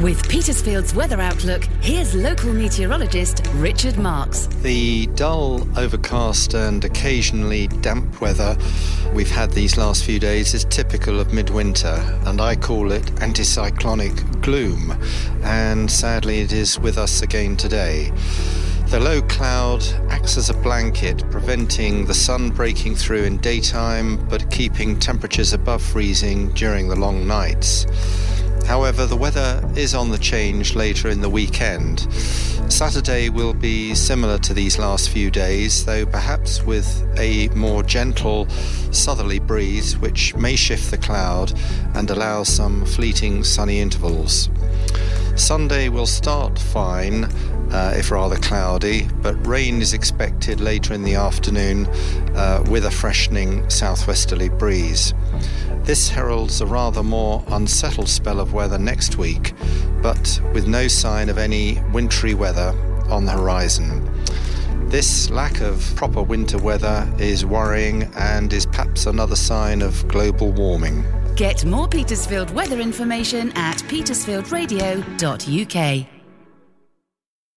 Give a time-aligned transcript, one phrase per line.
[0.00, 4.46] With Petersfield's weather outlook, here's local meteorologist Richard Marks.
[4.46, 8.56] The dull, overcast, and occasionally damp weather
[9.12, 14.40] we've had these last few days is typical of midwinter, and I call it anticyclonic
[14.40, 14.96] gloom.
[15.42, 18.12] And sadly, it is with us again today.
[18.86, 24.50] The low cloud acts as a blanket, preventing the sun breaking through in daytime but
[24.50, 27.84] keeping temperatures above freezing during the long nights.
[28.92, 32.06] However, the weather is on the change later in the weekend.
[32.70, 38.46] Saturday will be similar to these last few days, though perhaps with a more gentle
[38.90, 41.54] southerly breeze, which may shift the cloud
[41.94, 44.50] and allow some fleeting sunny intervals.
[45.36, 47.24] Sunday will start fine,
[47.72, 51.86] uh, if rather cloudy, but rain is expected later in the afternoon
[52.36, 55.14] uh, with a freshening southwesterly breeze.
[55.84, 59.52] This heralds a rather more unsettled spell of weather next week,
[60.00, 62.72] but with no sign of any wintry weather
[63.10, 64.08] on the horizon.
[64.88, 70.52] This lack of proper winter weather is worrying and is perhaps another sign of global
[70.52, 71.04] warming.
[71.34, 76.21] Get more Petersfield weather information at petersfieldradio.uk.